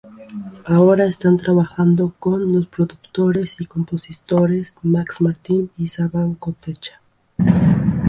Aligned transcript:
Ahora 0.65 1.05
están 1.05 1.37
trabajando 1.37 2.11
con 2.17 2.51
los 2.51 2.65
productores 2.65 3.57
y 3.61 3.67
compositores 3.67 4.75
Max 4.81 5.21
Martin 5.21 5.69
y 5.77 5.89
Savan 5.89 6.33
Kotecha. 6.33 6.99